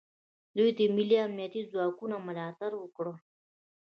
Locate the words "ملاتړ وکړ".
2.27-3.05